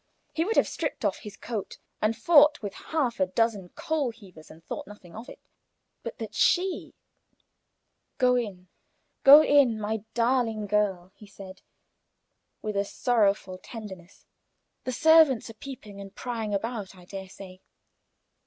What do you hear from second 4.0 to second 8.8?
heavers, and thought nothing of it; but that she "Go in,